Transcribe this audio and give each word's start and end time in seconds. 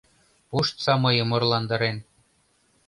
Пуштса 0.49 0.93
мыйым 1.03 1.29
орландарен! 1.35 1.97